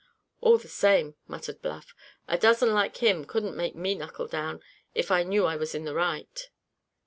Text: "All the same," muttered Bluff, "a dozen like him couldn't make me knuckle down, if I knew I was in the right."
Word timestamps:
"All 0.41 0.57
the 0.57 0.67
same," 0.67 1.13
muttered 1.27 1.61
Bluff, 1.61 1.93
"a 2.27 2.35
dozen 2.35 2.73
like 2.73 2.97
him 3.03 3.23
couldn't 3.23 3.55
make 3.55 3.75
me 3.75 3.93
knuckle 3.93 4.25
down, 4.25 4.59
if 4.95 5.11
I 5.11 5.21
knew 5.21 5.45
I 5.45 5.55
was 5.57 5.75
in 5.75 5.85
the 5.85 5.93
right." 5.93 6.49